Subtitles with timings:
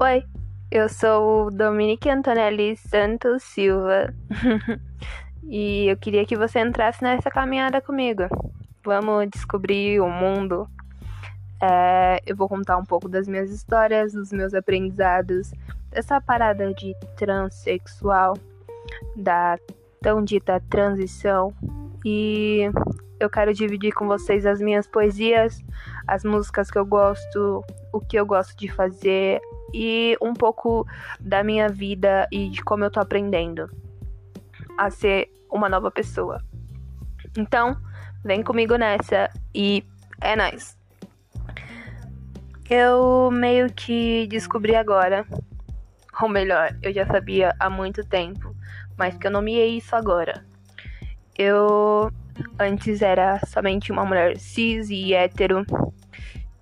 [0.00, 0.24] Oi,
[0.70, 4.14] eu sou o Dominique Antonelli Santos Silva
[5.42, 8.22] e eu queria que você entrasse nessa caminhada comigo.
[8.84, 10.68] Vamos descobrir o mundo.
[11.60, 15.50] É, eu vou contar um pouco das minhas histórias, dos meus aprendizados,
[15.90, 18.34] dessa parada de transexual,
[19.16, 19.58] da
[20.00, 21.52] tão dita transição.
[22.04, 22.70] E
[23.18, 25.60] eu quero dividir com vocês as minhas poesias,
[26.06, 29.40] as músicas que eu gosto, o que eu gosto de fazer,
[29.72, 30.86] e um pouco
[31.20, 33.70] da minha vida e de como eu tô aprendendo
[34.76, 36.42] a ser uma nova pessoa.
[37.36, 37.76] Então,
[38.24, 39.84] vem comigo nessa e
[40.20, 40.76] é nóis.
[42.68, 45.26] Eu meio que descobri agora,
[46.20, 48.54] ou melhor, eu já sabia há muito tempo,
[48.96, 50.44] mas que eu nomeei isso agora.
[51.36, 52.12] Eu
[52.58, 55.64] antes era somente uma mulher cis e hétero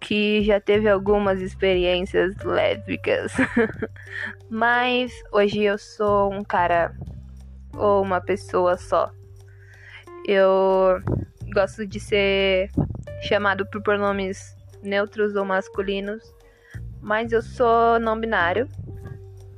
[0.06, 3.32] que já teve algumas experiências lésbicas.
[4.48, 6.94] Mas hoje eu sou um cara
[7.76, 9.10] ou uma pessoa só.
[10.24, 11.02] Eu
[11.52, 12.70] gosto de ser
[13.22, 16.22] chamado por pronomes neutros ou masculinos,
[17.00, 18.68] mas eu sou não binário.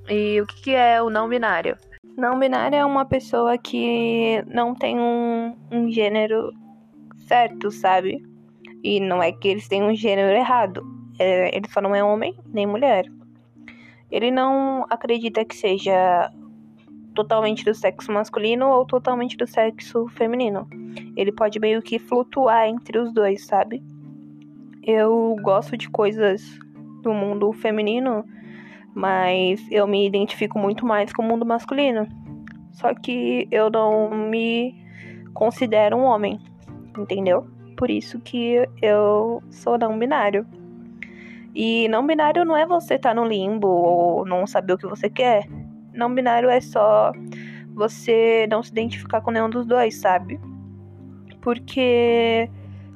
[0.08, 1.76] E o que é o não binário?
[2.16, 6.52] Não binário é uma pessoa que não tem um, um gênero
[7.26, 8.22] certo, sabe?
[8.82, 10.84] E não é que eles têm um gênero errado.
[11.18, 13.06] É, ele só não é homem nem mulher.
[14.10, 16.30] Ele não acredita que seja
[17.14, 20.68] totalmente do sexo masculino ou totalmente do sexo feminino.
[21.16, 23.82] Ele pode meio que flutuar entre os dois, sabe?
[24.82, 26.58] Eu gosto de coisas
[27.02, 28.24] do mundo feminino,
[28.94, 32.06] mas eu me identifico muito mais com o mundo masculino.
[32.72, 34.74] Só que eu não me
[35.34, 36.38] considero um homem,
[36.96, 37.46] entendeu?
[37.78, 40.44] Por isso que eu sou não binário.
[41.54, 44.86] E não binário não é você estar tá no limbo ou não saber o que
[44.86, 45.46] você quer.
[45.94, 47.12] Não binário é só
[47.74, 50.40] você não se identificar com nenhum dos dois, sabe?
[51.40, 52.50] Porque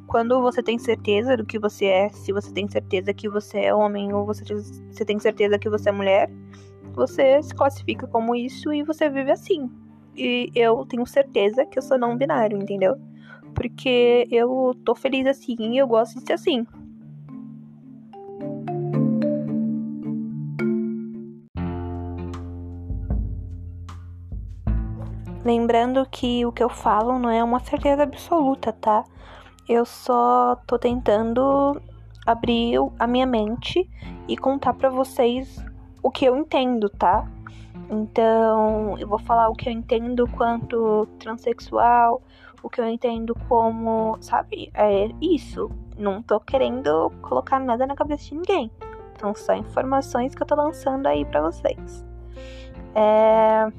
[0.09, 3.75] quando você tem certeza do que você é, se você tem certeza que você é
[3.75, 6.29] homem ou você, você tem certeza que você é mulher,
[6.93, 9.71] você se classifica como isso e você vive assim.
[10.17, 12.97] E eu tenho certeza que eu sou não binário, entendeu?
[13.55, 16.67] Porque eu tô feliz assim e eu gosto de ser assim.
[25.45, 29.05] Lembrando que o que eu falo não é uma certeza absoluta, tá?
[29.69, 31.81] Eu só tô tentando
[32.25, 33.89] abrir a minha mente
[34.29, 35.65] e contar para vocês
[36.03, 37.27] o que eu entendo, tá?
[37.91, 42.23] Então, eu vou falar o que eu entendo quanto transexual,
[42.63, 45.71] o que eu entendo como, sabe, é isso.
[45.99, 48.71] Não tô querendo colocar nada na cabeça de ninguém.
[49.19, 52.05] São só informações que eu tô lançando aí para vocês.
[52.95, 53.71] É,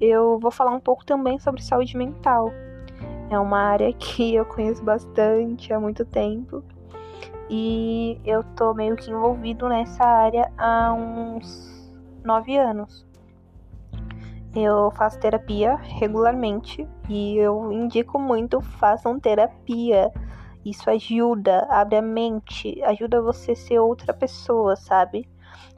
[0.00, 2.50] eu vou falar um pouco também sobre saúde mental.
[3.30, 6.62] É uma área que eu conheço bastante há muito tempo.
[7.50, 11.92] E eu tô meio que envolvido nessa área há uns
[12.24, 13.06] nove anos.
[14.54, 20.12] Eu faço terapia regularmente e eu indico muito façam terapia.
[20.64, 25.28] Isso ajuda, abre a mente, ajuda você a ser outra pessoa, sabe?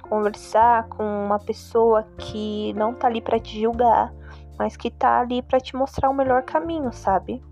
[0.08, 4.12] Conversar com uma pessoa que não tá ali para te julgar,
[4.58, 7.42] mas que tá ali para te mostrar o melhor caminho, sabe?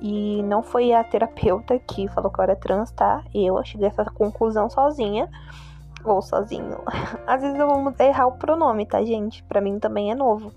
[0.00, 3.22] E não foi a terapeuta que falou que eu era trans, tá?
[3.34, 5.28] Eu cheguei a essa conclusão sozinha
[6.04, 6.78] ou sozinho.
[7.26, 9.42] Às vezes eu vou errar o pronome, tá, gente?
[9.44, 10.52] Pra mim também é novo.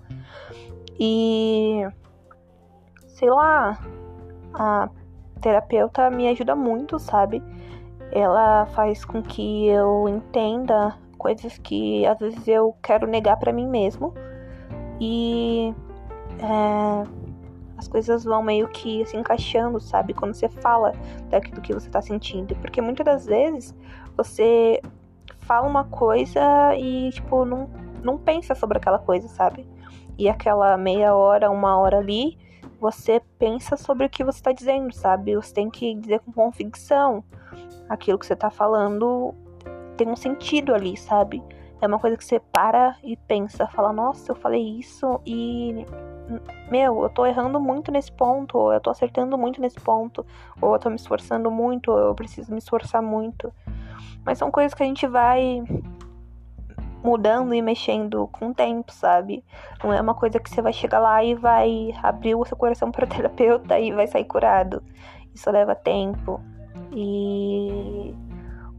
[0.99, 1.85] E
[3.07, 3.77] sei lá,
[4.53, 4.89] a
[5.41, 7.43] terapeuta me ajuda muito, sabe?
[8.11, 13.67] Ela faz com que eu entenda coisas que às vezes eu quero negar para mim
[13.67, 14.13] mesmo.
[14.99, 15.73] E
[16.39, 17.22] é,
[17.83, 20.13] as coisas vão meio que se encaixando, sabe?
[20.13, 20.93] Quando você fala
[21.29, 22.55] daquilo que você tá sentindo.
[22.55, 23.75] Porque muitas das vezes
[24.15, 24.81] você
[25.41, 26.41] fala uma coisa
[26.77, 27.69] e, tipo, não,
[28.01, 29.67] não pensa sobre aquela coisa, sabe?
[30.17, 32.37] E aquela meia hora, uma hora ali,
[32.79, 35.35] você pensa sobre o que você está dizendo, sabe?
[35.35, 37.23] Você tem que dizer com convicção.
[37.89, 39.35] Aquilo que você está falando
[39.97, 41.43] tem um sentido ali, sabe?
[41.81, 45.85] É uma coisa que você para e pensa, fala, nossa, eu falei isso e.
[46.69, 50.25] Meu, eu tô errando muito nesse ponto, ou eu tô acertando muito nesse ponto,
[50.61, 53.53] ou eu tô me esforçando muito, ou eu preciso me esforçar muito.
[54.25, 55.63] Mas são coisas que a gente vai
[57.03, 59.43] mudando e mexendo com o tempo, sabe?
[59.83, 62.91] Não é uma coisa que você vai chegar lá e vai abrir o seu coração
[62.91, 64.81] para terapeuta e vai sair curado.
[65.35, 66.39] Isso leva tempo.
[66.95, 68.15] E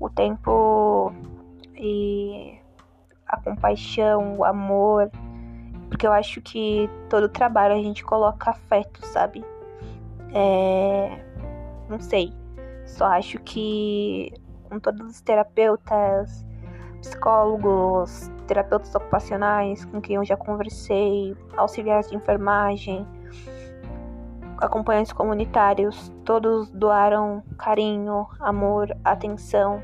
[0.00, 1.12] o tempo
[1.76, 2.58] e
[3.26, 5.10] a compaixão, o amor.
[5.88, 9.44] Porque eu acho que todo trabalho a gente coloca afeto, sabe?
[10.32, 11.24] É.
[11.88, 12.32] Não sei.
[12.86, 14.32] Só acho que
[14.68, 16.44] com todos os terapeutas,
[17.00, 23.06] psicólogos, terapeutas ocupacionais com quem eu já conversei, auxiliares de enfermagem,
[24.58, 29.82] acompanhantes comunitários, todos doaram carinho, amor, atenção.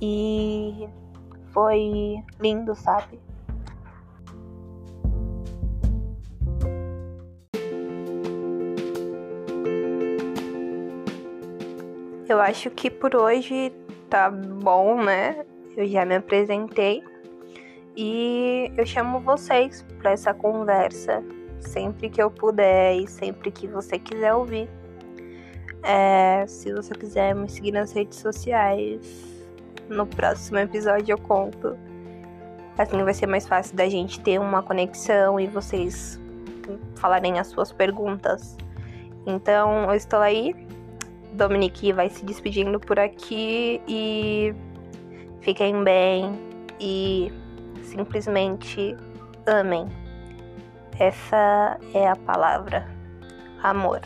[0.00, 0.88] E
[1.52, 3.20] foi lindo, sabe?
[12.28, 13.72] Eu acho que por hoje
[14.10, 15.46] tá bom, né?
[15.74, 17.02] Eu já me apresentei
[17.96, 21.24] e eu chamo vocês para essa conversa
[21.58, 24.68] sempre que eu puder e sempre que você quiser ouvir.
[25.82, 29.00] É, se você quiser me seguir nas redes sociais,
[29.88, 31.78] no próximo episódio eu conto.
[32.76, 36.20] Assim vai ser mais fácil da gente ter uma conexão e vocês
[36.96, 38.54] falarem as suas perguntas.
[39.26, 40.67] Então eu estou aí.
[41.38, 44.52] Dominique vai se despedindo por aqui e
[45.40, 46.32] fiquem bem
[46.80, 47.32] e
[47.84, 48.96] simplesmente
[49.46, 49.86] amem.
[50.98, 52.88] Essa é a palavra
[53.62, 54.00] amor.